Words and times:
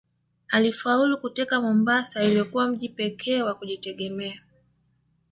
Alifaulu 0.49 1.17
kuteka 1.17 1.61
Mombasa 1.61 2.23
iliyokuwa 2.23 2.67
mji 2.67 2.89
pekee 2.89 3.41
wa 3.41 3.53
kujitegemea 3.55 4.41